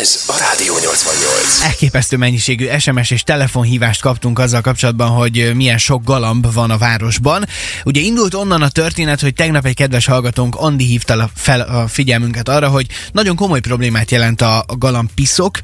Ez 0.00 0.24
a 0.26 0.36
Rádió 0.38 0.78
88. 0.78 1.62
Elképesztő 1.62 2.16
mennyiségű 2.16 2.68
SMS 2.78 3.10
és 3.10 3.22
telefonhívást 3.22 4.00
kaptunk 4.00 4.38
azzal 4.38 4.60
kapcsolatban, 4.60 5.08
hogy 5.08 5.52
milyen 5.54 5.78
sok 5.78 6.04
galamb 6.04 6.52
van 6.52 6.70
a 6.70 6.78
városban. 6.78 7.46
Ugye 7.84 8.00
indult 8.00 8.34
onnan 8.34 8.62
a 8.62 8.68
történet, 8.68 9.20
hogy 9.20 9.34
tegnap 9.34 9.66
egy 9.66 9.74
kedves 9.74 10.06
hallgatónk 10.06 10.54
Andi 10.54 10.84
hívta 10.84 11.30
fel 11.34 11.60
a 11.60 11.88
figyelmünket 11.88 12.48
arra, 12.48 12.68
hogy 12.68 12.86
nagyon 13.12 13.36
komoly 13.36 13.60
problémát 13.60 14.10
jelent 14.10 14.40
a 14.40 14.64
galamb 14.78 15.10
piszok. 15.14 15.60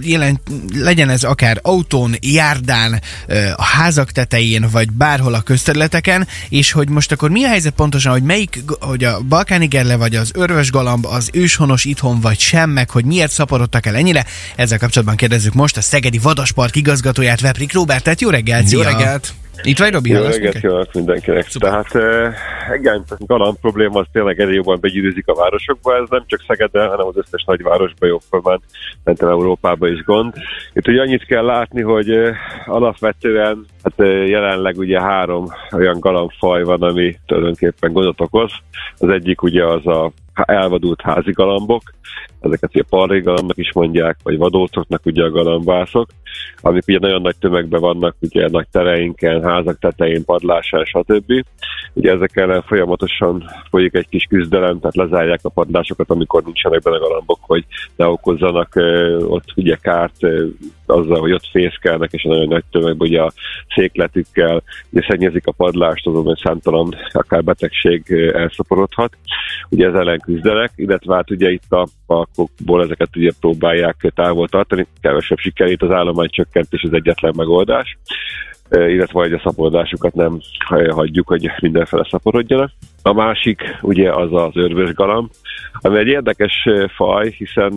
Jelent, 0.00 0.40
legyen 0.74 1.08
ez 1.08 1.22
akár 1.22 1.58
autón, 1.62 2.14
járdán, 2.20 3.02
a 3.56 3.64
házak 3.64 4.10
tetején, 4.10 4.68
vagy 4.70 4.90
bárhol 4.92 5.34
a 5.34 5.40
közterületeken, 5.40 6.28
és 6.48 6.72
hogy 6.72 6.88
most 6.88 7.12
akkor 7.12 7.30
mi 7.30 7.44
a 7.44 7.48
helyzet 7.48 7.74
pontosan, 7.74 8.12
hogy 8.12 8.22
melyik, 8.22 8.62
hogy 8.80 9.04
a 9.04 9.20
balkáni 9.20 9.66
gerle, 9.66 9.96
vagy 9.96 10.16
az 10.16 10.30
örvös 10.34 10.70
galamb, 10.70 11.06
az 11.06 11.28
őshonos 11.32 11.84
itthon, 11.84 12.20
vagy 12.20 12.38
sem, 12.38 12.70
meg 12.70 12.90
hogy 12.90 13.04
miért 13.04 13.32
szaporodtak 13.60 13.86
el 13.86 13.94
ennyire. 13.94 14.24
Ezzel 14.56 14.78
kapcsolatban 14.78 15.16
kérdezzük 15.16 15.54
most 15.54 15.76
a 15.76 15.80
Szegedi 15.80 16.18
Vadaspark 16.22 16.76
igazgatóját, 16.76 17.40
Veprik 17.40 17.72
Robertet. 17.72 18.20
Jó 18.20 18.30
reggelt! 18.30 18.70
Jó 18.70 18.80
reggelt! 18.80 19.32
Itt 19.62 19.78
vagy, 19.78 19.92
Robi? 19.92 20.10
Jó 20.10 20.22
reggelt 20.22 20.58
kívánok 20.58 20.92
mindenkinek. 20.92 21.48
Szuper. 21.48 21.70
Tehát 21.70 21.94
uh, 21.94 22.78
igen, 22.78 23.04
galamb 23.18 23.58
probléma 23.60 24.00
az 24.00 24.06
tényleg 24.12 24.40
elég 24.40 24.54
jobban 24.54 24.78
begyűrűzik 24.80 25.28
a 25.28 25.34
városokba, 25.34 25.96
ez 25.96 26.08
nem 26.08 26.24
csak 26.26 26.44
Szegeden, 26.46 26.88
hanem 26.88 27.06
az 27.06 27.16
összes 27.16 27.44
nagyvárosba 27.46 28.06
jobban, 28.06 28.62
mentem 29.04 29.28
Európába 29.28 29.88
is 29.88 30.02
gond. 30.04 30.34
Itt 30.72 30.88
ugye 30.88 31.00
annyit 31.00 31.26
kell 31.26 31.44
látni, 31.44 31.82
hogy 31.82 32.10
uh, 32.10 32.34
alapvetően 32.66 33.66
hát, 33.82 33.94
uh, 33.96 34.28
jelenleg 34.28 34.78
ugye 34.78 35.00
három 35.00 35.46
olyan 35.72 36.00
galambfaj 36.00 36.62
van, 36.62 36.82
ami 36.82 37.16
tulajdonképpen 37.26 37.92
gondot 37.92 38.20
okoz. 38.20 38.52
Az 38.98 39.08
egyik 39.08 39.42
ugye 39.42 39.64
az 39.66 39.86
a 39.86 40.12
elvadult 40.34 41.00
házi 41.00 41.32
galambok, 41.32 41.82
ezeket 42.40 42.70
ugye 42.74 42.82
parri 42.88 43.20
galambnak 43.20 43.56
is 43.56 43.72
mondják, 43.72 44.16
vagy 44.22 44.38
vadócoknak 44.38 45.06
ugye 45.06 45.24
a 45.24 45.30
galambászok, 45.30 46.08
amik 46.60 46.84
ugye 46.86 46.98
nagyon 46.98 47.20
nagy 47.20 47.36
tömegben 47.38 47.80
vannak, 47.80 48.16
ugye 48.20 48.48
nagy 48.48 48.66
tereinken, 48.70 49.42
házak 49.42 49.78
tetején, 49.78 50.24
padlásán, 50.24 50.84
stb. 50.84 51.44
Ugye 51.92 52.12
ezek 52.12 52.36
ellen 52.36 52.62
folyamatosan 52.62 53.44
folyik 53.70 53.94
egy 53.94 54.08
kis 54.08 54.24
küzdelem, 54.24 54.80
tehát 54.80 54.96
lezárják 54.96 55.40
a 55.42 55.48
padlásokat, 55.48 56.10
amikor 56.10 56.42
nincsenek 56.42 56.82
benne 56.82 56.98
galambok, 56.98 57.38
hogy 57.40 57.64
ne 57.96 58.06
okozzanak 58.06 58.72
ott 59.18 59.52
ugye 59.56 59.76
kárt 59.80 60.16
azzal, 60.86 61.20
hogy 61.20 61.32
ott 61.32 61.46
fészkelnek, 61.50 62.12
és 62.12 62.22
nagyon 62.22 62.48
nagy 62.48 62.64
tömegben 62.70 63.08
ugye 63.08 63.22
a 63.22 63.32
székletükkel, 63.74 64.62
ugye 64.90 65.06
szennyezik 65.08 65.46
a 65.46 65.52
padlást, 65.52 66.06
azon, 66.06 66.24
hogy 66.24 66.38
számtalan 66.42 66.94
akár 67.12 67.44
betegség 67.44 68.12
elszaporodhat. 68.32 69.16
Ugye 69.68 69.86
ez 69.86 69.94
ellen 69.94 70.20
küzdelek, 70.20 70.72
illetve 70.76 71.14
hát 71.14 71.30
ugye 71.30 71.50
itt 71.50 71.70
a 71.72 71.86
parkokból 72.10 72.82
ezeket 72.82 73.16
ugye 73.16 73.30
próbálják 73.40 74.12
távol 74.14 74.48
tartani, 74.48 74.86
kevesebb 75.00 75.38
sikerét 75.38 75.82
az 75.82 75.90
állomány 75.90 76.28
csökkentés 76.30 76.82
az 76.82 76.92
egyetlen 76.92 77.32
megoldás 77.36 77.98
illetve 78.70 79.20
hogy 79.20 79.32
a 79.32 79.40
szaporodásukat 79.44 80.14
nem 80.14 80.40
hagyjuk, 80.88 81.28
hogy 81.28 81.50
mindenfele 81.60 82.06
szaporodjanak. 82.10 82.70
A 83.02 83.12
másik 83.12 83.62
ugye 83.82 84.12
az 84.12 84.28
az 84.32 84.56
örvös 84.56 84.94
galamb, 84.94 85.30
ami 85.72 85.98
egy 85.98 86.06
érdekes 86.06 86.68
faj, 86.94 87.30
hiszen 87.30 87.72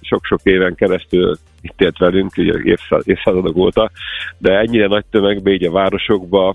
sok-sok 0.00 0.40
éven 0.42 0.74
keresztül 0.74 1.36
itt 1.62 1.80
élt 1.80 1.98
velünk, 1.98 2.36
ugye 2.36 2.76
évszázadok 3.04 3.56
óta, 3.56 3.90
de 4.38 4.58
ennyire 4.58 4.86
nagy 4.86 5.04
tömegbe 5.10 5.50
így 5.50 5.64
a 5.64 5.70
városokba 5.70 6.54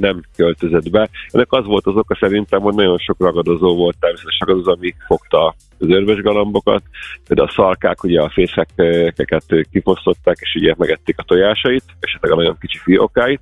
nem 0.00 0.20
költözött 0.36 0.90
be. 0.90 1.08
Ennek 1.30 1.52
az 1.52 1.64
volt 1.64 1.86
az 1.86 1.96
oka 1.96 2.16
szerintem, 2.20 2.60
hogy 2.60 2.74
nagyon 2.74 2.98
sok 2.98 3.16
ragadozó 3.20 3.76
volt, 3.76 3.96
természetesen 4.00 4.46
ragadozó, 4.46 4.72
ami 4.72 4.94
fogta 5.06 5.54
az 5.78 5.88
örvös 5.88 6.20
galambokat, 6.22 6.82
de 7.28 7.42
a 7.42 7.52
szalkák 7.54 8.04
ugye 8.04 8.20
a 8.20 8.30
fészekeket 8.30 9.44
kifosztották, 9.72 10.36
és 10.40 10.54
ugye 10.54 10.74
megették 10.78 11.18
a 11.18 11.22
tojásait, 11.22 11.84
esetleg 12.00 12.32
a 12.32 12.36
nagyon 12.36 12.56
kicsi 12.60 12.78
fiókáit. 12.78 13.40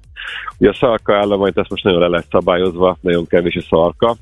Ugye 0.59 0.71
a 0.71 0.75
szalka 0.75 1.17
állományt 1.17 1.59
ezt 1.59 1.71
most 1.71 1.85
nagyon 1.85 2.01
le 2.01 2.09
lett 2.09 2.31
szabályozva, 2.31 2.97
nagyon 3.01 3.27
kevés 3.27 3.57
a 3.57 3.61
szalka, 3.61 4.17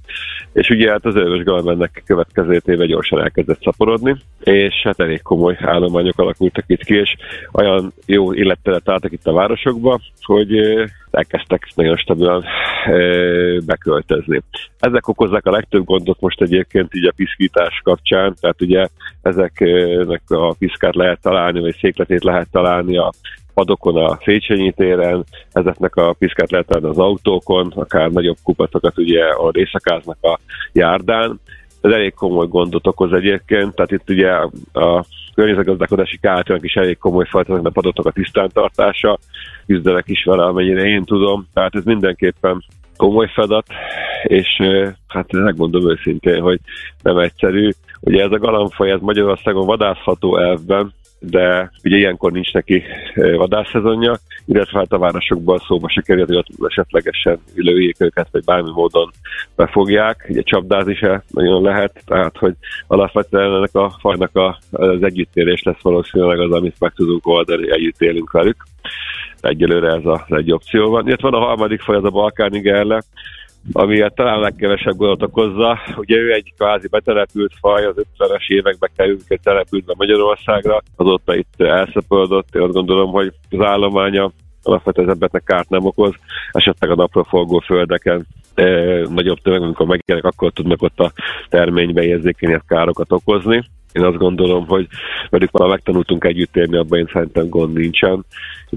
és 0.53 0.71
ugye 0.71 0.91
hát 0.91 1.05
az 1.05 1.17
örvös 1.17 1.45
galamb 1.45 1.69
ennek 1.69 2.03
következő 2.07 2.61
gyorsan 2.87 3.21
elkezdett 3.23 3.63
szaporodni, 3.63 4.17
és 4.41 4.75
hát 4.83 5.01
elég 5.01 5.23
komoly 5.23 5.57
állományok 5.61 6.19
alakultak 6.19 6.65
itt 6.67 6.82
ki, 6.85 6.95
és 6.95 7.17
olyan 7.53 7.93
jó 8.07 8.33
illettelet 8.33 8.89
álltak 8.89 9.13
itt 9.13 9.27
a 9.27 9.33
városokba, 9.33 10.01
hogy 10.23 10.57
elkezdtek 11.11 11.69
nagyon 11.75 11.97
stabilan 11.97 12.45
beköltözni. 13.67 14.43
Ezek 14.79 15.09
okozzák 15.09 15.47
a 15.47 15.51
legtöbb 15.51 15.85
gondot 15.85 16.21
most 16.21 16.41
egyébként 16.41 16.95
így 16.95 17.07
a 17.07 17.13
piszkítás 17.17 17.81
kapcsán, 17.85 18.35
tehát 18.41 18.61
ugye 18.63 18.87
ezeknek 19.23 20.23
a 20.29 20.55
piszkát 20.59 20.95
lehet 20.95 21.21
találni, 21.21 21.61
vagy 21.61 21.77
székletét 21.81 22.25
lehet 22.25 22.49
találni 22.51 22.97
a 22.97 23.13
padokon 23.55 23.97
a 23.97 24.19
Széchenyi 24.25 24.73
téren, 24.73 25.25
ezeknek 25.53 25.97
a 25.97 26.13
piszkát 26.19 26.51
lehet 26.51 26.67
találni 26.67 26.89
az 26.89 26.99
autókon, 26.99 27.73
akár 27.77 28.11
nagyobb 28.11 28.37
kupacokat 28.43 28.99
ugye 28.99 29.25
a 29.25 29.51
részakáznak 29.51 30.17
a 30.23 30.39
járdán. 30.73 31.41
Ez 31.81 31.93
elég 31.93 32.15
komoly 32.15 32.47
gondot 32.47 32.87
okoz 32.87 33.13
egyébként, 33.13 33.75
tehát 33.75 33.91
itt 33.91 34.11
ugye 34.11 34.31
a 34.73 35.05
környezetgazdálkodási 35.35 36.19
kártyának 36.19 36.65
is 36.65 36.75
elég 36.75 36.99
komoly 36.99 37.25
fajta 37.29 37.61
a 37.63 37.71
padottak 37.71 38.07
a 38.07 38.11
tisztántartása, 38.11 39.19
küzdelek 39.67 40.09
is 40.09 40.25
vele, 40.25 40.45
amennyire 40.45 40.85
én 40.85 41.05
tudom, 41.05 41.47
tehát 41.55 41.75
ez 41.75 41.85
mindenképpen 41.85 42.65
komoly 42.97 43.29
feladat, 43.35 43.67
és 44.23 44.49
hát 45.09 45.33
megmondom 45.33 45.91
őszintén, 45.91 46.41
hogy 46.41 46.61
nem 47.03 47.19
egyszerű. 47.19 47.71
Ugye 48.01 48.23
ez 48.23 48.33
a 48.33 48.39
galambfaj, 48.39 48.91
ez 48.91 49.01
Magyarországon 49.01 49.67
vadászható 49.67 50.39
elvben, 50.39 50.93
de 51.31 51.71
ugye 51.85 51.97
ilyenkor 51.97 52.33
nincs 52.33 52.53
neki 52.53 52.83
vadászszezonja, 53.15 54.19
illetve 54.45 54.79
hát 54.79 54.93
a 54.93 54.99
városokban 54.99 55.59
szóba 55.67 55.89
se 55.89 56.01
kerül, 56.01 56.27
hogy 56.27 56.37
ott 56.37 56.71
esetlegesen 56.71 57.39
lőjék 57.55 57.97
őket, 57.99 58.29
vagy 58.31 58.45
bármi 58.45 58.71
módon 58.71 59.11
befogják. 59.57 60.27
Ugye 60.29 60.43
csapdázni 60.43 60.95
se 60.95 61.25
nagyon 61.31 61.63
lehet, 61.63 62.03
tehát 62.07 62.37
hogy 62.39 62.55
alapvetően 62.87 63.55
ennek 63.55 63.75
a 63.75 63.97
fajnak 64.01 64.37
a, 64.37 64.59
az 64.71 65.03
együttélés 65.03 65.63
lesz 65.63 65.83
valószínűleg 65.83 66.39
az, 66.39 66.53
amit 66.53 66.77
meg 66.79 66.93
tudunk 66.93 67.27
oldani, 67.27 67.73
együtt 67.73 68.01
élünk 68.01 68.31
velük. 68.31 68.57
Egyelőre 69.41 69.93
ez 69.93 70.05
az 70.05 70.21
egy 70.37 70.53
opció 70.53 70.91
van. 70.91 71.07
Illetve 71.07 71.31
van 71.31 71.43
a 71.43 71.45
harmadik 71.45 71.81
faj, 71.81 71.97
az 71.97 72.05
a 72.05 72.11
balkáni 72.11 72.61
gerle, 72.61 73.03
ami 73.73 74.01
hát 74.01 74.15
talán 74.15 74.41
legkevesebb 74.41 74.97
gondot 74.97 75.23
okozza. 75.23 75.79
Ugye 75.97 76.17
ő 76.17 76.33
egy 76.33 76.53
kvázi 76.57 76.89
betelepült 76.89 77.53
faj, 77.61 77.85
az 77.85 77.95
50-es 78.19 78.49
években 78.49 78.91
került 78.97 79.41
települt 79.43 79.85
be 79.85 79.95
Magyarországra, 79.97 80.83
azóta 80.97 81.35
itt 81.35 81.55
elszaporodott, 81.57 82.55
én 82.55 82.63
azt 82.63 82.73
gondolom, 82.73 83.11
hogy 83.11 83.33
az 83.51 83.61
állománya 83.61 84.33
alapvetően 84.63 85.09
az 85.09 85.13
embernek 85.13 85.43
kárt 85.45 85.69
nem 85.69 85.85
okoz, 85.85 86.15
esetleg 86.53 86.91
a 86.91 86.95
napraforgó 86.95 87.59
földeken 87.59 88.27
e, 88.55 88.65
nagyobb 89.09 89.39
tömeg, 89.43 89.63
amikor 89.63 89.87
megjelenik, 89.87 90.31
akkor 90.33 90.53
tudnak 90.53 90.83
ott 90.83 91.01
a 91.01 91.13
terménybe 91.49 92.03
érzékenyebb 92.03 92.63
károkat 92.67 93.13
okozni. 93.13 93.65
Én 93.93 94.05
azt 94.05 94.17
gondolom, 94.17 94.67
hogy 94.67 94.87
velük 95.31 95.51
már 95.51 95.69
megtanultunk 95.69 96.25
együtt 96.25 96.57
élni, 96.57 96.77
abban 96.77 96.99
én 96.99 97.11
szerintem 97.13 97.49
gond 97.49 97.73
nincsen. 97.73 98.25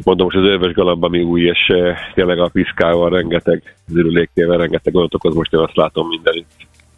Mondom, 0.04 0.26
most 0.26 0.38
az 0.38 0.44
örvös 0.44 0.74
galamb, 0.74 1.04
ami 1.04 1.22
új, 1.22 1.42
és 1.42 1.68
eh, 1.68 1.98
tényleg 2.14 2.40
a 2.40 2.48
piszkával 2.48 3.10
rengeteg, 3.10 3.76
zürülékével 3.88 4.58
rengeteg 4.58 4.94
gondot 4.94 5.14
okoz, 5.14 5.36
most 5.36 5.54
én 5.54 5.60
azt 5.60 5.76
látom 5.76 6.08
mindenütt. 6.08 6.52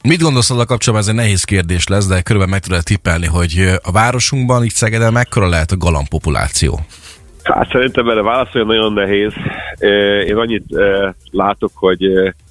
Mit 0.04 0.22
gondolsz 0.22 0.50
a 0.50 0.66
kapcsolatban? 0.66 0.98
Ez 0.98 1.08
egy 1.08 1.24
nehéz 1.24 1.44
kérdés 1.44 1.88
lesz, 1.88 2.08
de 2.08 2.22
körülbelül 2.22 2.54
meg 2.54 2.64
tudod 2.64 2.84
tippelni, 2.84 3.26
hogy 3.26 3.54
eh, 3.58 3.76
a 3.84 3.92
városunkban, 3.92 4.64
itt 4.64 4.72
Szegeden 4.72 5.14
mekkora 5.14 5.48
lehet 5.48 5.72
a 5.72 5.78
galamb 5.78 6.08
populáció? 6.08 6.80
Hát 7.44 7.72
szerintem 7.72 8.10
erre 8.10 8.22
válaszolni 8.22 8.68
nagyon 8.68 8.94
nehéz. 8.94 9.34
Eh, 9.78 10.28
én 10.28 10.36
annyit 10.36 10.66
látok, 11.32 11.72
hogy 11.74 12.04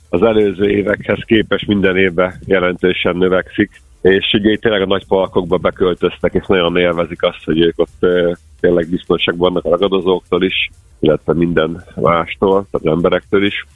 az 0.09 0.23
előző 0.23 0.71
évekhez 0.71 1.19
képest 1.27 1.67
minden 1.67 1.97
évben 1.97 2.35
jelentősen 2.47 3.17
növekszik 3.17 3.71
és 4.01 4.33
ugye 4.33 4.57
tényleg 4.57 4.83
a 4.83 4.87
nagy 4.87 5.07
parkokba 5.07 5.57
beköltöztek, 5.57 6.35
és 6.35 6.47
nagyon 6.47 6.77
élvezik 6.77 7.23
azt, 7.23 7.45
hogy 7.45 7.61
ők 7.61 7.79
ott 7.79 8.07
tényleg 8.61 8.89
biztonságban 8.89 9.53
vannak 9.53 9.65
a 9.65 9.71
ragadozóktól 9.71 10.45
is, 10.45 10.71
illetve 10.99 11.35
minden 11.35 11.85
mástól, 11.95 12.67
az 12.71 12.87
emberektől 12.87 13.45
is. 13.45 13.67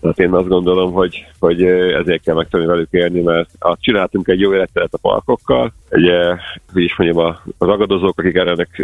Tehát 0.00 0.18
én 0.18 0.32
azt 0.32 0.48
gondolom, 0.48 0.92
hogy, 0.92 1.26
hogy 1.38 1.62
ezért 1.62 2.22
kell 2.22 2.34
megtanulni 2.34 2.72
velük 2.72 2.92
élni, 2.92 3.20
mert 3.20 3.50
csináltunk 3.74 4.28
egy 4.28 4.40
jó 4.40 4.54
életet 4.54 4.94
a 4.94 4.98
parkokkal, 4.98 5.72
ugye, 5.90 6.36
hogy 6.72 6.82
is 6.82 6.96
mondjam, 6.96 7.26
a 7.26 7.42
ragadozók, 7.58 8.18
akik 8.18 8.34
errenek 8.34 8.82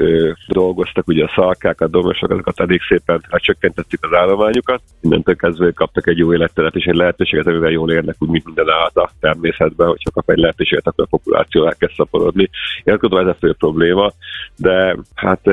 dolgoztak, 0.48 1.08
ugye 1.08 1.24
a 1.24 1.32
szalkák, 1.34 1.80
a 1.80 1.86
domosok, 1.86 2.30
azokat 2.30 2.60
elég 2.60 2.80
szépen 2.88 3.24
lecsökkentettük 3.28 4.04
az 4.04 4.18
állományukat. 4.18 4.82
Mindentől 5.00 5.36
kezdve 5.36 5.70
kaptak 5.70 6.06
egy 6.06 6.18
jó 6.18 6.34
életet 6.34 6.74
és 6.74 6.84
egy 6.84 6.94
lehetőséget, 6.94 7.46
amivel 7.46 7.70
jól 7.70 7.92
érnek, 7.92 8.16
úgy, 8.18 8.28
mint 8.28 8.44
minden 8.44 8.70
állat 8.70 8.96
a 8.96 9.10
természetben, 9.20 9.86
hogyha 9.86 10.10
kap 10.10 10.30
egy 10.30 10.38
lehetőséget, 10.38 10.86
akkor 10.86 11.04
a 11.04 11.16
populáció 11.16 11.66
elkezd 11.66 11.94
szaporodni. 11.94 12.50
Én 12.84 12.96
gondolom, 13.00 13.28
ez 13.28 13.34
a 13.34 13.38
fő 13.40 13.54
probléma, 13.58 14.12
de 14.56 14.96
hát 15.14 15.46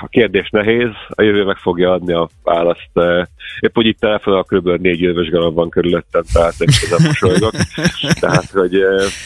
a 0.00 0.08
kérdés 0.08 0.48
nehéz, 0.50 0.90
a 1.08 1.22
jövő 1.22 1.44
meg 1.44 1.56
fogja 1.56 1.92
adni 1.92 2.12
a 2.12 2.28
választ. 2.42 2.90
Épp 3.60 3.74
hogy 3.74 3.86
itt 3.86 4.00
telefonál 4.00 4.42
kb. 4.42 4.68
négy 4.68 5.00
éves 5.00 5.30
galamb 5.30 5.54
van 5.54 5.68
körülöttem, 5.68 6.22
tehát 6.32 6.54
én 6.58 6.68
mosolygok. 7.06 7.52
tehát, 8.20 8.50
hogy 8.50 8.78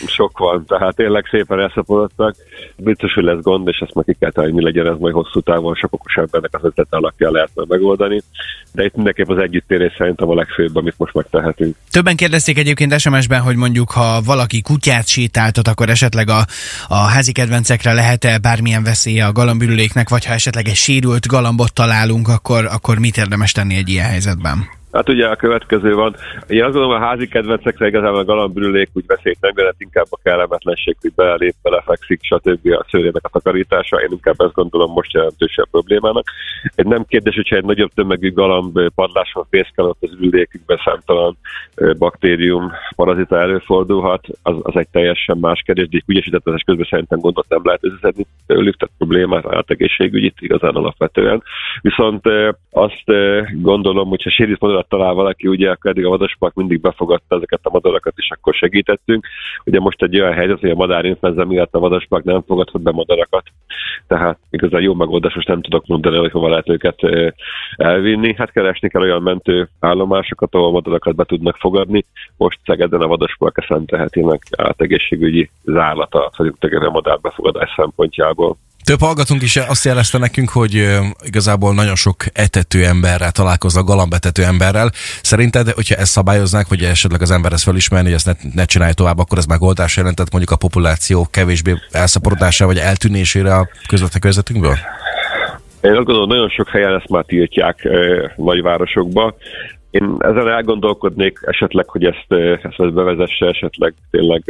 sok 0.06 0.38
van, 0.38 0.64
tehát 0.66 0.96
tényleg 0.96 1.26
szépen 1.30 1.60
elszaporodtak. 1.62 2.34
Biztos, 2.76 3.14
hogy 3.14 3.24
lesz 3.24 3.42
gond, 3.42 3.68
és 3.68 3.78
ezt 3.78 3.94
meg 3.94 4.04
ki 4.04 4.16
kell 4.18 4.30
találni, 4.30 4.54
mi 4.54 4.62
legyen, 4.62 4.86
ez 4.86 4.98
majd 4.98 5.14
hosszú 5.14 5.40
távon 5.40 5.74
sok 5.74 5.92
okos 5.92 6.14
embernek 6.14 6.54
az 6.54 6.64
ötlete 6.64 6.96
alapján 6.96 7.32
lehet 7.32 7.50
majd 7.54 7.68
megoldani. 7.68 8.22
De 8.72 8.84
itt 8.84 8.94
mindenképp 8.94 9.28
az 9.28 9.38
együttérés 9.38 9.94
szerintem 9.98 10.28
a 10.28 10.34
legfőbb, 10.34 10.76
amit 10.76 10.94
most 10.96 11.14
megtehetünk. 11.14 11.76
Többen 11.90 12.16
kérdezték 12.16 12.58
egyébként 12.58 12.98
SMS-ben, 12.98 13.40
hogy 13.40 13.56
mondjuk 13.56 13.90
ha 13.90 14.20
valaki 14.24 14.62
kutyát 14.62 15.06
sétáltat, 15.06 15.68
akkor 15.68 15.88
esetleg 15.88 16.28
a, 16.28 16.44
a 16.88 16.94
házi 16.94 17.32
kedvencekre 17.32 17.92
lehet-e 17.92 18.38
bármilyen 18.38 18.82
veszélye 18.82 19.24
a 19.26 19.32
galambürüléknek, 19.32 20.08
vagy 20.08 20.24
ha 20.24 20.32
esetleg 20.32 20.68
egy 20.68 20.74
sérült 20.74 21.26
galambot 21.26 21.72
találunk, 21.72 22.28
akkor, 22.28 22.64
akkor 22.72 22.98
mit 22.98 23.16
érdemes 23.16 23.52
tenni 23.52 23.74
egy 23.76 23.88
ilyen 23.88 24.06
helyzetben? 24.06 24.80
Hát 24.92 25.08
ugye 25.08 25.26
a 25.28 25.36
következő 25.36 25.94
van. 25.94 26.14
Én 26.46 26.62
azt 26.62 26.72
gondolom, 26.72 27.02
a 27.02 27.06
házi 27.06 27.28
kedvencekre 27.28 27.86
igazából 27.86 28.18
a 28.18 28.24
galambürülék 28.24 28.88
úgy 28.92 29.06
veszélyt 29.06 29.40
nem 29.40 29.52
jelent, 29.56 29.74
inkább 29.78 30.06
a 30.10 30.18
kellemetlenség, 30.22 30.96
hogy 31.00 31.12
belép, 31.14 31.54
belefekszik, 31.62 32.20
stb. 32.22 32.72
a 32.72 32.86
szőrének 32.90 33.24
a 33.24 33.28
takarítása. 33.28 33.96
Én 33.96 34.08
inkább 34.10 34.34
ezt 34.38 34.52
gondolom 34.52 34.92
most 34.92 35.12
jelentősebb 35.12 35.66
problémának. 35.70 36.26
Egy 36.74 36.86
nem 36.86 37.04
kérdés, 37.04 37.34
hogyha 37.34 37.56
egy 37.56 37.64
nagyobb 37.64 37.90
tömegű 37.94 38.32
galamb 38.32 38.80
padláson 38.94 39.46
fészkel, 39.50 39.84
ott 39.84 39.98
az 40.00 40.12
ürülékükben 40.20 40.80
számtalan 40.84 41.36
baktérium, 41.98 42.72
parazita 42.96 43.40
előfordulhat, 43.40 44.26
az, 44.42 44.54
az 44.62 44.76
egy 44.76 44.88
teljesen 44.88 45.38
más 45.38 45.62
kérdés, 45.64 45.88
de 45.88 45.96
egy 45.96 46.04
ügyesítettes 46.06 46.62
közben 46.62 46.86
szerintem 46.90 47.18
gondot 47.18 47.48
nem 47.48 47.60
lehet 47.64 47.84
összeszedni 47.84 48.26
tőlük, 48.46 48.76
tehát 48.76 48.94
problémát 48.98 49.54
átegészségügyit 49.54 50.36
igazán 50.38 50.74
alapvetően. 50.74 51.42
Viszont 51.80 52.24
azt 52.70 53.04
gondolom, 53.52 54.08
hogyha 54.08 54.30
sérült 54.30 54.62
madarat 54.82 54.88
talál 54.88 55.14
valaki, 55.14 55.48
ugye 55.48 55.70
akkor 55.70 55.90
eddig 55.90 56.04
a 56.04 56.08
vadaspark 56.08 56.54
mindig 56.54 56.80
befogadta 56.80 57.36
ezeket 57.36 57.60
a 57.62 57.70
madarakat, 57.70 58.12
és 58.16 58.30
akkor 58.30 58.54
segítettünk. 58.54 59.26
Ugye 59.64 59.80
most 59.80 60.02
egy 60.02 60.20
olyan 60.20 60.32
helyzet, 60.32 60.60
hogy 60.60 60.70
a 60.70 60.74
madárinfluenza 60.74 61.44
miatt 61.44 61.74
a 61.74 61.78
vadaspark 61.78 62.24
nem 62.24 62.42
fogadhat 62.46 62.82
be 62.82 62.90
madarakat, 62.90 63.44
tehát 64.06 64.38
igazán 64.50 64.80
jó 64.80 64.94
megoldás, 64.94 65.34
most 65.34 65.48
nem 65.48 65.62
tudok 65.62 65.86
mondani, 65.86 66.16
hogy 66.16 66.30
hova 66.30 66.48
lehet 66.48 66.68
őket 66.68 66.98
elvinni. 67.76 68.34
Hát 68.34 68.52
keresni 68.52 68.88
kell 68.88 69.02
olyan 69.02 69.22
mentő 69.22 69.68
állomásokat, 69.80 70.54
ahol 70.54 70.72
madarakat 70.72 71.14
be 71.14 71.24
tudnak 71.24 71.56
fogadni. 71.56 72.04
Most 72.36 72.58
Szegeden 72.64 73.00
a 73.00 73.06
vadaspark 73.06 73.58
ezt 73.58 73.68
nem 73.68 73.84
teheti 73.84 74.22
meg 74.22 74.42
átegészségügyi 74.56 75.50
zárlata, 75.64 76.30
hogy 76.36 76.52
a 76.62 76.90
madár 76.90 77.20
befogadás 77.20 77.72
szempontjából. 77.76 78.56
Több 78.84 79.00
hallgatunk 79.00 79.42
is 79.42 79.56
azt 79.56 79.84
jelezte 79.84 80.18
nekünk, 80.18 80.48
hogy 80.50 80.88
igazából 81.24 81.74
nagyon 81.74 81.94
sok 81.94 82.16
etető 82.32 82.84
emberrel 82.84 83.30
találkoznak, 83.30 83.86
galambetető 83.86 84.42
emberrel. 84.44 84.90
Szerinted, 85.22 85.70
hogyha 85.70 85.94
ezt 85.94 86.10
szabályoznák, 86.10 86.68
vagy 86.68 86.82
esetleg 86.82 87.22
az 87.22 87.30
ember 87.30 87.52
ezt 87.52 87.62
felismerni, 87.62 88.06
hogy 88.06 88.16
ezt 88.16 88.26
ne, 88.26 88.32
ne 88.54 88.64
csinálj 88.64 88.92
tovább, 88.92 89.18
akkor 89.18 89.38
ez 89.38 89.44
megoldás 89.46 89.96
jelentett 89.96 90.30
mondjuk 90.30 90.52
a 90.52 90.56
populáció 90.56 91.26
kevésbé 91.30 91.74
elszaporodása 91.90 92.66
vagy 92.66 92.78
eltűnésére 92.78 93.54
a 93.54 93.68
közvetlen 93.88 94.20
körzetünkből? 94.20 94.76
Én 95.80 95.90
azt 95.90 96.04
gondolom, 96.04 96.28
nagyon 96.28 96.48
sok 96.48 96.68
helyen 96.68 96.94
ezt 96.94 97.08
már 97.08 97.24
tiltják 97.24 97.88
nagyvárosokba. 98.36 99.34
Én 99.90 100.16
ezen 100.18 100.48
elgondolkodnék 100.48 101.38
esetleg, 101.42 101.88
hogy 101.88 102.04
ezt, 102.04 102.26
ezt 102.62 102.92
bevezesse 102.92 103.46
esetleg 103.46 103.94
tényleg 104.10 104.42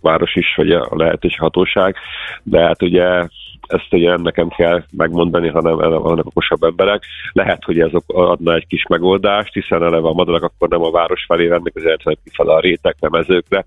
város 0.00 0.34
is, 0.34 0.54
vagy 0.56 0.70
a 0.70 0.88
lehetős 0.90 1.36
hatóság, 1.38 1.96
de 2.42 2.60
hát 2.60 2.82
ugye 2.82 3.28
ezt 3.70 3.92
ugye 3.92 4.08
nem 4.08 4.22
nekem 4.22 4.48
kell 4.48 4.84
megmondani, 4.96 5.48
hanem 5.48 5.76
vannak 5.76 6.26
okosabb 6.26 6.62
emberek. 6.62 7.04
Lehet, 7.32 7.64
hogy 7.64 7.80
ez 7.80 7.90
adna 8.06 8.54
egy 8.54 8.66
kis 8.66 8.86
megoldást, 8.88 9.52
hiszen 9.52 9.82
eleve 9.82 10.08
a 10.08 10.12
madarak 10.12 10.42
akkor 10.42 10.68
nem 10.68 10.82
a 10.82 10.90
város 10.90 11.24
felé 11.28 11.46
vennek, 11.46 11.72
az 11.74 11.82
hanem 11.82 12.18
kifele 12.24 12.52
a 12.52 12.60
rétekre, 12.60 13.08
mezőkre, 13.08 13.64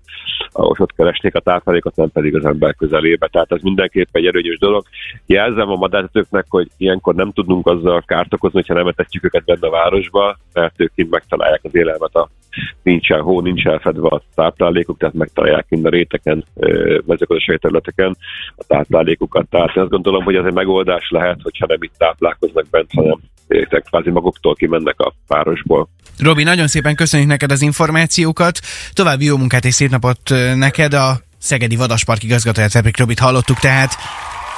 ahol 0.52 0.76
ott 0.78 0.94
keresnék 0.94 1.34
a 1.34 1.40
táplálékot, 1.40 1.96
nem 1.96 2.10
pedig 2.10 2.36
az 2.36 2.44
ember 2.44 2.74
közelébe. 2.74 3.26
Tehát 3.26 3.52
ez 3.52 3.62
mindenképp 3.62 4.08
egy 4.12 4.26
erőnyös 4.26 4.58
dolog. 4.58 4.84
Jelzem 5.26 5.70
a 5.70 5.76
madártetőknek, 5.76 6.46
hogy 6.48 6.68
ilyenkor 6.76 7.14
nem 7.14 7.32
tudunk 7.32 7.66
azzal 7.66 8.02
kárt 8.06 8.34
okozni, 8.34 8.58
hogyha 8.58 8.74
nem 8.74 8.86
etetjük 8.86 9.24
őket 9.24 9.44
benne 9.44 9.66
a 9.66 9.70
városba, 9.70 10.36
mert 10.52 10.74
ők 10.76 10.94
kint 10.94 11.10
megtalálják 11.10 11.60
az 11.62 11.74
élelmet 11.74 12.14
a 12.14 12.28
nincsen 12.82 13.20
hó, 13.20 13.40
nincs 13.40 13.64
elfedve 13.64 14.08
a 14.08 14.22
táplálékuk, 14.34 14.98
tehát 14.98 15.14
megtalálják 15.14 15.66
mind 15.68 15.84
a 15.84 15.88
réteken, 15.88 16.44
mezőgazdasági 17.06 17.58
területeken 17.58 18.16
a 18.56 18.64
táplálékukat. 18.66 19.46
Tehát 19.50 19.76
azt 19.76 19.90
gondolom, 19.90 20.24
hogy 20.24 20.36
ez 20.36 20.44
egy 20.44 20.52
megoldás 20.52 21.08
lehet, 21.10 21.38
hogyha 21.42 21.66
nem 21.66 21.82
itt 21.82 21.94
táplálkoznak 21.98 22.66
bent, 22.70 22.90
hanem 22.94 23.18
kvázi 23.84 24.10
maguktól 24.10 24.54
kimennek 24.54 25.00
a 25.00 25.14
városból. 25.26 25.88
Robi, 26.18 26.42
nagyon 26.42 26.66
szépen 26.66 26.94
köszönjük 26.94 27.28
neked 27.28 27.50
az 27.50 27.62
információkat, 27.62 28.58
további 28.92 29.24
jó 29.24 29.36
munkát 29.36 29.64
és 29.64 29.74
szép 29.74 29.90
napot 29.90 30.20
neked 30.54 30.94
a 30.94 31.16
Szegedi 31.38 31.76
Vadaspark 31.76 32.22
igazgatóját, 32.22 32.70
Febrik 32.70 32.98
Robit 32.98 33.18
hallottuk, 33.18 33.58
tehát 33.58 33.94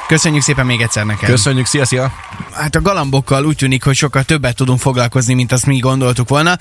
Köszönjük 0.08 0.42
szépen 0.42 0.66
még 0.66 0.80
egyszer 0.80 1.04
neked. 1.04 1.28
Köszönjük, 1.28 1.66
szia, 1.66 1.84
szia! 1.84 2.12
Hát 2.52 2.76
a 2.76 2.80
galambokkal 2.82 3.44
úgy 3.44 3.56
tűnik, 3.56 3.82
hogy 3.84 3.94
sokkal 3.94 4.22
többet 4.22 4.56
tudunk 4.56 4.78
foglalkozni, 4.78 5.34
mint 5.34 5.52
azt 5.52 5.66
mi 5.66 5.78
gondoltuk 5.78 6.28
volna. 6.28 6.58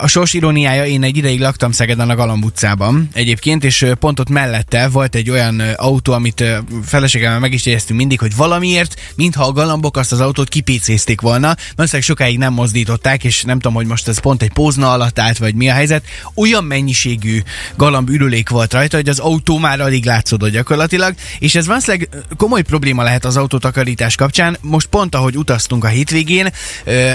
A 0.00 0.06
sors 0.06 0.32
iróniája, 0.32 0.86
én 0.86 1.02
egy 1.02 1.16
ideig 1.16 1.40
laktam 1.40 1.72
Szegeden 1.72 2.10
a 2.10 2.14
Galamb 2.14 2.44
utcában 2.44 3.08
egyébként, 3.12 3.64
és 3.64 3.86
pont 3.98 4.20
ott 4.20 4.28
mellette 4.28 4.88
volt 4.88 5.14
egy 5.14 5.30
olyan 5.30 5.60
autó, 5.60 6.12
amit 6.12 6.44
feleségemmel 6.84 7.38
meg 7.38 7.52
is 7.52 7.66
jegyeztünk 7.66 7.98
mindig, 7.98 8.20
hogy 8.20 8.36
valamiért, 8.36 9.00
mintha 9.14 9.44
a 9.44 9.52
galambok 9.52 9.96
azt 9.96 10.12
az 10.12 10.20
autót 10.20 10.48
kipécézték 10.48 11.20
volna, 11.20 11.54
valószínűleg 11.74 12.06
sokáig 12.06 12.38
nem 12.38 12.52
mozdították, 12.52 13.24
és 13.24 13.42
nem 13.42 13.58
tudom, 13.58 13.74
hogy 13.74 13.86
most 13.86 14.08
ez 14.08 14.18
pont 14.18 14.42
egy 14.42 14.52
pózna 14.52 14.92
alatt 14.92 15.18
állt, 15.18 15.38
vagy 15.38 15.54
mi 15.54 15.68
a 15.68 15.72
helyzet. 15.72 16.04
Olyan 16.34 16.64
mennyiségű 16.64 17.42
galamb 17.76 18.08
ürülék 18.08 18.48
volt 18.48 18.72
rajta, 18.72 18.96
hogy 18.96 19.08
az 19.08 19.18
autó 19.18 19.58
már 19.58 19.80
alig 19.80 20.04
látszódott 20.04 20.50
gyakorlatilag, 20.50 21.14
és 21.38 21.54
ez 21.54 21.66
valószínűleg 21.66 22.08
komoly 22.36 22.62
probléma 22.66 23.02
lehet 23.02 23.24
az 23.24 23.36
autótakarítás 23.36 24.14
kapcsán. 24.14 24.56
Most 24.60 24.86
pont 24.86 25.14
ahogy 25.14 25.36
utaztunk 25.36 25.84
a 25.84 25.88
hétvégén, 25.88 26.52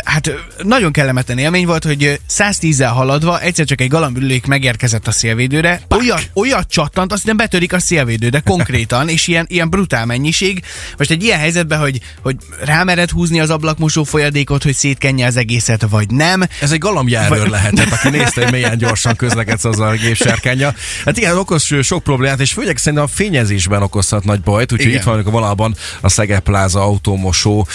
hát 0.04 0.32
nagyon 0.64 0.92
kellemetlen 0.92 1.38
élmény 1.38 1.66
volt, 1.66 1.84
hogy 1.84 2.20
110-zel 2.30 2.92
haladva 2.94 3.42
egyszer 3.42 3.66
csak 3.66 3.82
egy 3.82 3.90
galambülők 3.90 4.46
megérkezett 4.46 5.08
a 5.08 5.12
szélvédőre, 5.12 5.82
olyat, 5.90 6.30
olyat 6.34 6.70
csattant, 6.70 7.14
azt 7.14 7.26
nem 7.26 7.38
betörik 7.38 7.74
a 7.74 7.80
szélvédő, 7.80 8.30
de 8.30 8.40
konkrétan, 8.40 9.10
és 9.10 9.28
ilyen, 9.28 9.46
ilyen 9.50 9.70
brutál 9.70 10.06
mennyiség. 10.06 10.64
Most 10.98 11.12
egy 11.12 11.24
ilyen 11.24 11.40
helyzetben, 11.40 11.80
hogy, 11.80 12.00
hogy 12.22 12.36
rámered 12.64 13.10
húzni 13.10 13.40
az 13.40 13.50
ablakmosó 13.50 14.04
folyadékot, 14.04 14.64
hogy 14.64 14.74
szétkenje 14.74 15.26
az 15.26 15.38
egészet, 15.38 15.86
vagy 15.90 16.10
nem. 16.10 16.44
Ez 16.62 16.72
egy 16.72 16.80
galambjárőr 16.80 17.40
vagy... 17.40 17.50
lehetett, 17.50 17.92
aki 17.92 18.10
nézte, 18.10 18.44
hogy 18.44 18.52
milyen 18.52 18.78
gyorsan 18.78 19.16
közlekedsz 19.16 19.66
az 19.66 19.80
a 19.80 19.92
gépsárkánya. 19.92 20.74
Hát 21.06 21.18
igen, 21.18 21.38
okoz 21.38 21.70
sok 21.82 22.04
problémát, 22.04 22.40
és 22.40 22.52
főleg 22.52 22.78
szerintem 22.78 23.04
a 23.04 23.08
fényezésben 23.08 23.82
okozhat 23.82 24.24
nagy 24.24 24.42
bajt, 24.42 24.72
úgyhogy 24.72 24.94
itt 24.94 25.04
vannak 25.04 25.28
a 25.28 25.32
vonalban 25.42 25.76
a 26.02 26.10
Szegepláza 26.10 26.82
autómosó 26.82 27.68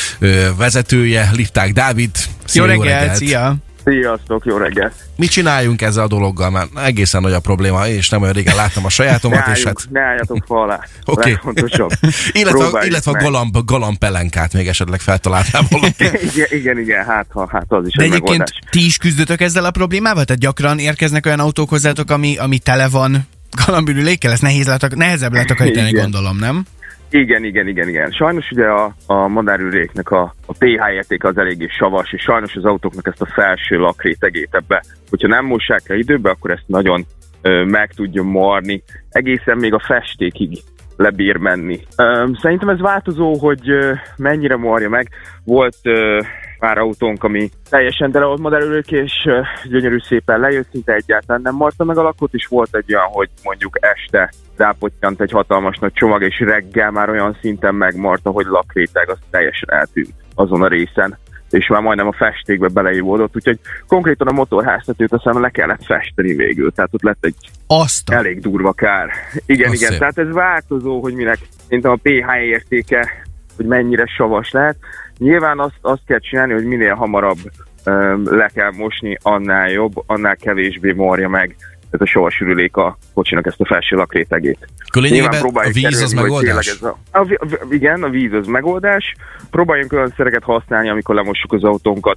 vezetője, 0.56 1.31
Lifták 1.32 1.73
Dávid. 1.73 2.11
Szia, 2.44 2.63
jó, 2.63 2.69
reggelt, 2.69 3.01
reggelt, 3.01 3.17
szia! 3.17 3.55
Sziasztok, 3.85 4.44
jó 4.44 4.56
reggelt! 4.56 4.93
Mit 5.17 5.31
csináljunk 5.31 5.82
ezzel 5.82 6.05
a 6.05 6.06
dologgal? 6.06 6.51
Mert 6.51 6.69
egészen 6.85 7.20
nagy 7.23 7.32
a 7.32 7.41
probléma, 7.41 7.87
és 7.87 8.08
nem 8.08 8.23
olyan 8.23 8.35
régen 8.35 8.56
láttam 8.56 8.85
a 8.85 8.89
sajátomat, 8.89 9.46
ne 9.46 9.53
és 9.53 9.65
hát... 9.65 9.77
Ne 9.91 10.01
álljatok 10.01 10.44
fa 10.46 10.63
alá. 10.63 10.81
Oké. 11.05 11.39
Okay. 11.43 11.65
illetve, 12.41 12.87
illetve 12.87 13.11
a 13.11 13.15
galamb, 13.15 13.56
galamb 13.65 13.99
pelenkát 13.99 14.53
még 14.53 14.69
esetleg 14.69 15.01
feltaláltál 15.01 15.63
valaki. 15.70 16.05
igen, 16.35 16.46
igen, 16.51 16.79
igen, 16.79 17.05
hát, 17.05 17.27
ha, 17.31 17.49
hát 17.53 17.65
az 17.69 17.87
is 17.87 17.94
De 17.94 18.03
egy 18.03 18.08
egyébként 18.08 18.39
megoldás. 18.39 18.58
ti 18.70 18.85
is 18.85 18.96
küzdötök 18.96 19.41
ezzel 19.41 19.65
a 19.65 19.70
problémával? 19.70 20.25
Tehát 20.25 20.43
gyakran 20.43 20.79
érkeznek 20.79 21.27
olyan 21.27 21.41
autók 21.41 21.69
hozzátok, 21.69 22.11
ami, 22.11 22.37
ami 22.37 22.58
tele 22.58 22.89
van 22.89 23.27
galambürülékkel? 23.65 24.32
Ez 24.32 24.41
nehéz 24.41 24.67
letak, 24.67 24.94
nehezebb 24.94 25.32
letakarítani, 25.32 25.91
gondolom, 25.91 26.37
nem? 26.39 26.65
Igen, 27.10 27.44
igen, 27.44 27.69
igen, 27.69 27.89
igen. 27.89 28.10
Sajnos 28.10 28.51
ugye 28.51 28.67
a, 28.67 28.94
a 29.06 29.29
madárüléknek 29.29 30.10
a, 30.10 30.34
a 30.46 30.53
pH 30.58 30.93
értéke 30.93 31.29
az 31.29 31.39
eléggé 31.39 31.67
savas, 31.69 32.13
és 32.13 32.22
sajnos 32.22 32.55
az 32.55 32.65
autóknak 32.65 33.06
ezt 33.06 33.22
a 33.22 33.32
felső 33.34 33.77
lakrétegét 33.77 34.55
ebbe, 34.55 34.82
hogyha 35.10 35.29
nem 35.29 35.44
mossák 35.44 35.82
el 35.86 35.98
időbe, 35.98 36.31
akkor 36.31 36.51
ezt 36.51 36.65
nagyon 36.67 37.06
ö, 37.43 37.65
meg 37.65 37.91
tudja 37.94 38.22
marni, 38.22 38.82
egészen 39.10 39.56
még 39.56 39.75
a 39.75 39.82
festékig 39.86 40.58
lebír 40.96 41.36
menni. 41.36 41.81
Szerintem 42.41 42.69
ez 42.69 42.81
változó, 42.81 43.39
hogy 43.39 43.70
mennyire 44.17 44.56
marja 44.56 44.89
meg. 44.89 45.08
Volt 45.44 45.77
ö, 46.60 46.67
pár 46.67 46.79
autónk, 46.79 47.25
ami 47.25 47.51
teljesen 47.70 48.10
tele 48.10 48.25
volt 48.25 48.41
modellők, 48.41 48.91
és 48.93 49.29
gyönyörű 49.65 49.98
szépen 49.98 50.41
lejött, 50.41 50.69
szinte 50.70 50.93
egyáltalán 50.93 51.41
nem 51.43 51.55
marta 51.55 51.84
meg 51.84 51.98
a 51.98 52.03
lakót, 52.03 52.34
és 52.34 52.46
volt 52.46 52.77
egy 52.77 52.94
olyan, 52.94 53.08
hogy 53.10 53.29
mondjuk 53.43 53.79
este 53.81 54.32
rápottyant 54.56 55.20
egy 55.20 55.31
hatalmas 55.31 55.79
nagy 55.79 55.93
csomag, 55.93 56.22
és 56.22 56.39
reggel 56.41 56.91
már 56.91 57.10
olyan 57.10 57.39
szinten 57.41 57.75
megmarta, 57.75 58.31
hogy 58.31 58.46
lakréteg 58.46 59.10
az 59.10 59.19
teljesen 59.31 59.72
eltűnt 59.72 60.15
azon 60.34 60.63
a 60.63 60.69
részen 60.69 61.19
és 61.51 61.69
már 61.69 61.81
majdnem 61.82 62.06
a 62.06 62.13
festékbe 62.13 62.69
beleívódott, 62.69 63.36
úgyhogy 63.36 63.58
konkrétan 63.86 64.27
a 64.27 64.32
motorháztetőt 64.32 65.13
aztán 65.13 65.41
le 65.41 65.51
kellett 65.51 65.84
festeni 65.84 66.34
végül, 66.34 66.72
tehát 66.72 66.94
ott 66.94 67.03
lett 67.03 67.25
egy 67.25 67.34
Azt 67.67 68.10
elég 68.10 68.41
durva 68.41 68.72
kár. 68.72 69.10
Igen, 69.46 69.69
Azt 69.69 69.77
igen, 69.77 69.91
szép. 69.91 69.98
tehát 69.98 70.19
ez 70.19 70.32
változó, 70.32 71.01
hogy 71.01 71.15
minek 71.15 71.39
szerintem 71.65 71.91
a 71.91 71.98
pH 72.03 72.43
értéke, 72.43 73.27
hogy 73.56 73.67
mennyire 73.67 74.06
savas 74.06 74.51
lehet. 74.51 74.77
Nyilván 75.19 75.58
azt, 75.58 75.79
azt 75.81 76.03
kell 76.06 76.19
csinálni, 76.19 76.53
hogy 76.53 76.65
minél 76.65 76.94
hamarabb 76.94 77.39
um, 77.87 78.37
le 78.37 78.51
kell 78.55 78.73
mosni, 78.77 79.17
annál 79.23 79.70
jobb, 79.70 79.93
annál 80.06 80.37
kevésbé 80.37 80.93
morja 80.93 81.29
meg 81.29 81.56
ez 81.91 82.01
a 82.01 82.06
savasürülék 82.06 82.77
a 82.77 82.99
kocsinak 83.15 83.46
ezt 83.46 83.61
a 83.61 83.67
felső 83.67 83.96
lakrétegét. 83.96 84.69
Lényegében 84.93 85.43
a 85.55 85.70
víz 85.73 86.03
az 86.03 86.13
megoldás? 86.13 86.67
Ez 86.67 86.82
a, 86.82 86.99
a, 87.11 87.19
a, 87.19 87.27
igen, 87.70 88.03
a 88.03 88.08
víz 88.08 88.32
az 88.32 88.46
megoldás. 88.46 89.15
Próbáljunk 89.51 89.93
olyan 89.93 90.13
szereket 90.17 90.43
használni, 90.43 90.89
amikor 90.89 91.15
lemossuk 91.15 91.53
az 91.53 91.65
autónkat. 91.65 92.17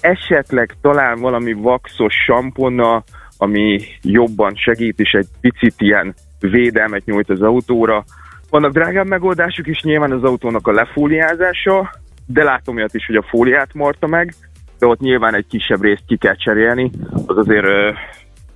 Esetleg 0.00 0.76
talán 0.80 1.20
valami 1.20 1.52
vaxos 1.52 2.14
samponna, 2.26 3.04
ami 3.38 3.80
jobban 4.02 4.54
segít, 4.54 5.00
és 5.00 5.12
egy 5.12 5.26
picit 5.40 5.74
ilyen 5.78 6.14
védelmet 6.40 7.04
nyújt 7.04 7.30
az 7.30 7.42
autóra. 7.42 8.04
Vannak 8.50 8.72
drágább 8.72 9.06
megoldások 9.06 9.66
is, 9.66 9.80
nyilván 9.82 10.12
az 10.12 10.22
autónak 10.24 10.66
a 10.66 10.72
lefóliázása, 10.72 11.90
de 12.26 12.42
látom 12.42 12.76
olyat 12.76 12.94
is, 12.94 13.06
hogy 13.06 13.16
a 13.16 13.26
fóliát 13.28 13.74
marta 13.74 14.06
meg, 14.06 14.34
de 14.78 14.86
ott 14.86 15.00
nyilván 15.00 15.34
egy 15.34 15.46
kisebb 15.46 15.82
részt 15.82 16.02
ki 16.06 16.16
kell 16.16 16.36
cserélni, 16.36 16.90
az 17.26 17.38
azért 17.38 17.66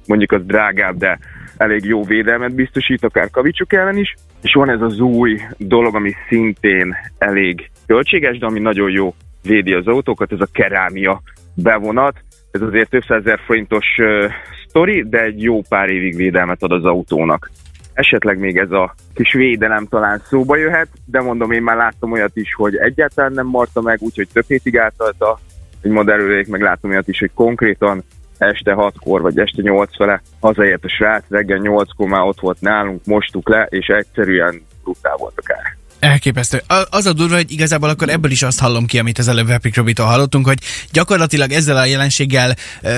mondjuk 0.07 0.33
az 0.33 0.43
drágább, 0.45 0.97
de 0.97 1.19
elég 1.57 1.85
jó 1.85 2.05
védelmet 2.05 2.55
biztosít, 2.55 3.05
akár 3.05 3.31
kavicsok 3.31 3.73
ellen 3.73 3.97
is. 3.97 4.15
És 4.43 4.53
van 4.53 4.71
ez 4.71 4.81
az 4.81 5.01
új 5.01 5.41
dolog, 5.57 5.95
ami 5.95 6.13
szintén 6.29 6.97
elég 7.19 7.71
költséges, 7.87 8.39
de 8.39 8.47
ami 8.47 8.61
nagyon 8.61 8.91
jó 8.91 9.15
védi 9.43 9.73
az 9.73 9.87
autókat, 9.87 10.33
ez 10.33 10.41
a 10.41 10.49
kerámia 10.53 11.23
bevonat. 11.55 12.17
Ez 12.51 12.63
azért 12.63 12.91
több 12.91 13.39
forintos 13.47 13.87
uh, 13.99 14.31
sztori, 14.67 15.05
de 15.09 15.23
egy 15.23 15.43
jó 15.43 15.61
pár 15.69 15.89
évig 15.89 16.17
védelmet 16.17 16.63
ad 16.63 16.73
az 16.73 16.85
autónak. 16.85 17.51
Esetleg 18.01 18.39
még 18.39 18.57
ez 18.57 18.71
a 18.71 18.95
kis 19.15 19.33
védelem 19.33 19.87
talán 19.87 20.23
szóba 20.27 20.57
jöhet, 20.57 20.89
de 21.05 21.21
mondom, 21.21 21.51
én 21.51 21.63
már 21.63 21.77
láttam 21.77 22.13
olyat 22.13 22.37
is, 22.37 22.55
hogy 22.55 22.77
egyáltalán 22.77 23.33
nem 23.33 23.47
marta 23.47 23.81
meg, 23.81 23.99
úgyhogy 24.01 24.29
több 24.33 24.45
hétig 24.47 24.79
általta 24.79 25.39
egy 25.81 25.91
modellőrék, 25.91 26.49
meg 26.49 26.61
látom 26.61 26.91
olyat 26.91 27.09
is, 27.09 27.19
hogy 27.19 27.31
konkrétan 27.35 28.03
este 28.39 28.75
6-kor 28.77 29.21
vagy 29.21 29.39
este 29.39 29.63
8 29.63 29.97
fele 29.97 30.23
hazaért 30.41 30.85
a 30.85 30.89
srác, 30.89 31.25
reggel 31.29 31.61
8-kor 31.63 32.09
már 32.09 32.23
ott 32.23 32.41
volt 32.41 32.61
nálunk, 32.61 33.05
mostuk 33.05 33.49
le, 33.49 33.67
és 33.71 33.87
egyszerűen 33.87 34.63
brutál 34.83 35.17
volt 35.17 35.35
a 35.37 35.43
kár. 35.43 35.77
Elképesztő. 36.01 36.63
Az 36.91 37.07
a 37.07 37.13
durva, 37.13 37.35
hogy 37.35 37.53
igazából 37.53 37.89
akkor 37.89 38.09
ebből 38.09 38.31
is 38.31 38.43
azt 38.43 38.59
hallom 38.59 38.87
ki, 38.87 38.99
amit 38.99 39.19
az 39.19 39.29
előbb 39.29 39.51
Epic 39.51 39.77
Robitól 39.77 40.07
hallottunk, 40.07 40.47
hogy 40.47 40.59
gyakorlatilag 40.93 41.53
ezzel 41.53 41.77
a 41.77 41.85
jelenséggel 41.85 42.57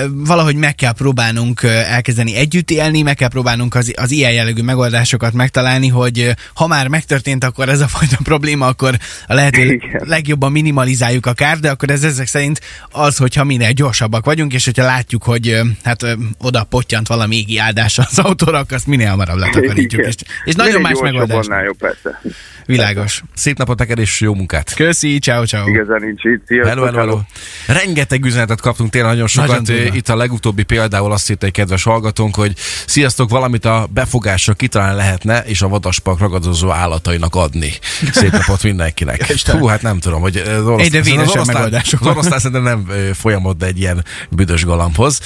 valahogy 0.09 0.55
meg 0.55 0.75
kell 0.75 0.91
próbálnunk 0.91 1.63
elkezdeni 1.63 2.35
együtt 2.35 2.71
élni, 2.71 3.01
meg 3.01 3.15
kell 3.15 3.27
próbálnunk 3.27 3.75
az, 3.75 3.93
az 3.95 4.11
ilyen 4.11 4.31
jellegű 4.31 4.61
megoldásokat 4.61 5.33
megtalálni, 5.33 5.87
hogy 5.87 6.35
ha 6.53 6.67
már 6.67 6.87
megtörtént 6.87 7.43
akkor 7.43 7.69
ez 7.69 7.79
a 7.79 7.87
fajta 7.87 8.17
probléma, 8.31 8.67
akkor 8.67 8.97
a 9.27 9.33
lehető 9.33 9.81
legjobban 9.97 10.51
minimalizáljuk 10.51 11.25
a 11.25 11.33
kárt, 11.33 11.59
de 11.59 11.69
akkor 11.69 11.89
ez 11.89 12.03
ezek 12.03 12.27
szerint 12.27 12.61
az, 12.89 13.17
hogyha 13.17 13.43
minél 13.43 13.71
gyorsabbak 13.71 14.25
vagyunk, 14.25 14.53
és 14.53 14.65
hogyha 14.65 14.83
látjuk, 14.83 15.23
hogy 15.23 15.61
hát 15.83 16.05
oda 16.39 16.63
pottyant 16.63 17.07
valami 17.07 17.35
égi 17.35 17.57
áldás 17.57 17.97
az 17.97 18.19
autóra, 18.19 18.57
akkor 18.57 18.77
azt 18.77 18.87
minél 18.87 19.09
hamarabb 19.09 19.37
letakarítjuk. 19.37 20.05
És, 20.05 20.15
és 20.45 20.53
nagyon 20.53 20.81
más 20.81 20.99
megoldás. 21.01 21.47
Jobb, 21.65 21.77
persze. 21.77 22.21
Világos. 22.93 23.23
Szép 23.33 23.57
napot 23.57 23.79
neked 23.79 23.99
és 23.99 24.21
jó 24.21 24.33
munkát. 24.33 24.73
Köszi, 24.73 25.19
ciao, 25.19 25.45
ciao. 25.45 25.67
Igazán 25.67 26.01
nincs 26.01 26.23
itt. 26.23 26.41
Sziasztok, 26.47 26.73
hello, 26.73 26.85
hello, 26.85 26.97
hello. 26.97 27.19
Rengeteg 27.67 28.25
üzenetet 28.25 28.61
kaptunk, 28.61 28.89
tényleg 28.89 29.11
nagyon 29.11 29.27
sokat. 29.27 29.67
Nagyon 29.67 29.95
itt 29.95 30.09
a 30.09 30.15
legutóbbi 30.15 30.63
például 30.63 31.11
azt 31.11 31.29
írta 31.29 31.45
egy 31.45 31.51
kedves 31.51 31.83
hallgatónk, 31.83 32.35
hogy 32.35 32.53
sziasztok, 32.85 33.29
valamit 33.29 33.65
a 33.65 33.87
befogásra 33.93 34.53
kitalálni 34.53 34.95
lehetne, 34.95 35.43
és 35.45 35.61
a 35.61 35.67
vadaspak 35.67 36.19
ragadozó 36.19 36.71
állatainak 36.71 37.35
adni. 37.35 37.71
Szép 38.11 38.31
napot 38.31 38.63
mindenkinek. 38.63 39.25
Hú, 39.51 39.65
hát 39.65 39.81
nem 39.81 39.99
tudom, 39.99 40.21
hogy 40.21 40.37
az 40.37 40.65
orosz, 40.65 40.85
Egyre 40.85 41.21
az 41.21 41.47
megoldások. 41.47 42.01
Az 42.01 42.07
oroszlán 42.07 42.39
szerintem 42.39 42.63
nem 42.63 43.13
folyamod 43.13 43.63
egy 43.63 43.79
ilyen 43.79 44.05
büdös 44.29 44.65
galambhoz. 44.65 45.19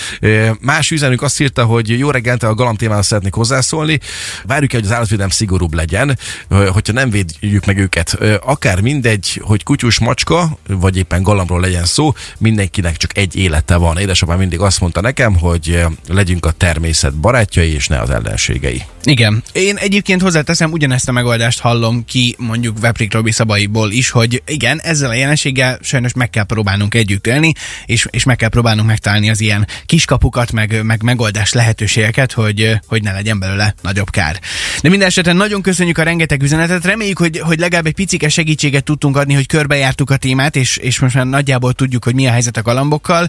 Más 0.62 0.92
üzenünk 0.92 1.22
azt 1.22 1.42
írta, 1.42 1.64
hogy 1.64 2.00
jó 2.00 2.10
reggelt 2.10 2.44
a 2.44 2.54
galamb 2.54 2.78
témára 2.78 3.02
szeretnék 3.02 3.34
hozzászólni. 3.34 4.00
Várjuk 4.44 4.72
hogy 4.72 4.86
az 4.86 4.92
állatvédelem 4.92 5.30
szigorúbb 5.30 5.74
legyen, 5.74 6.18
hogyha 6.50 6.94
nem 6.94 7.10
védjük 7.10 7.57
meg 7.66 7.78
őket. 7.78 8.18
Akár 8.42 8.82
mindegy, 8.82 9.42
hogy 9.44 9.64
kutyus 9.64 10.00
macska, 10.00 10.58
vagy 10.68 10.98
éppen 10.98 11.24
galambról 11.24 11.60
legyen 11.60 11.86
szó, 11.86 12.14
mindenkinek 12.38 12.98
csak 12.98 13.18
egy 13.18 13.36
élete 13.36 13.76
van. 13.76 13.98
Édesapám 13.98 14.38
mindig 14.38 14.60
azt 14.60 14.80
mondta 14.80 15.02
nekem, 15.02 15.38
hogy 15.38 15.86
legyünk 16.08 16.46
a 16.46 16.52
természet 16.52 17.14
barátjai, 17.14 17.74
és 17.74 17.88
ne 17.88 18.00
az 18.00 18.10
ellenségei. 18.10 18.84
Igen. 19.04 19.44
Én 19.52 19.76
egyébként 19.76 20.22
hozzáteszem, 20.22 20.72
ugyanezt 20.72 21.10
a 21.10 21.12
megoldást 21.12 21.60
hallom 21.60 22.06
ki 22.06 22.36
mondjuk 22.38 22.80
Veprik 22.80 23.14
Robi 23.14 23.32
szabaiból 23.32 23.92
is, 23.92 24.10
hogy 24.10 24.44
igen, 24.46 24.82
ezzel 24.82 25.10
a 25.10 25.14
jelenséggel 25.14 25.80
sajnos 25.82 26.14
meg 26.14 26.30
kell 26.30 26.44
próbálnunk 26.44 26.96
együtt 26.96 27.28
élni, 27.28 27.54
és, 27.86 28.08
és 28.10 28.24
meg 28.24 28.36
kell 28.36 28.50
próbálnunk 28.50 28.88
megtalálni 28.88 29.30
az 29.30 29.42
ilyen 29.42 29.68
kiskapukat, 29.86 30.52
meg, 30.52 30.84
meg 30.84 31.04
megoldás 31.04 31.54
lehetőségeket, 31.54 32.32
hogy, 32.32 32.80
hogy 32.88 33.04
ne 33.04 33.12
legyen 33.12 33.40
belőle 33.40 33.74
nagyobb 33.82 34.10
kár. 34.10 34.40
De 34.82 34.90
minden 34.90 35.08
esetben 35.08 35.36
nagyon 35.36 35.62
köszönjük 35.62 35.98
a 35.98 36.04
rengeteg 36.04 36.44
üzenetet, 36.44 36.86
reméljük, 36.86 37.18
hogy, 37.18 37.40
hogy 37.48 37.60
legalább 37.60 37.86
egy 37.86 37.94
picike 37.94 38.30
segítséget 38.30 38.84
tudtunk 38.84 39.18
adni, 39.18 39.34
hogy 39.34 39.46
körbejártuk 39.46 40.10
a 40.10 40.18
témát, 40.18 40.56
és, 40.56 40.78
és 40.78 41.00
most 41.00 41.16
már 41.16 41.26
nagyjából 41.26 41.74
tudjuk, 41.74 42.04
hogy 42.04 42.16
mi 42.16 42.28
a 42.28 42.32
helyzet 42.32 42.58
a 42.58 42.62
galambokkal, 42.62 43.28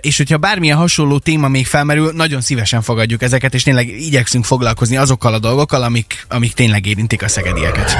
és 0.00 0.16
hogyha 0.16 0.36
bármilyen 0.36 0.76
hasonló 0.76 1.18
téma 1.18 1.48
még 1.48 1.66
felmerül, 1.66 2.12
nagyon 2.14 2.40
szívesen 2.40 2.82
fogadjuk 2.82 3.22
ezeket, 3.22 3.54
és 3.54 3.62
tényleg 3.62 3.88
igyekszünk 3.88 4.44
foglalkozni 4.44 4.96
azokkal 4.96 5.34
a 5.34 5.38
dolgokkal, 5.38 5.82
amik, 5.82 6.26
amik 6.28 6.52
tényleg 6.52 6.86
érintik 6.86 7.22
a 7.22 7.28
szegedieket. 7.28 7.96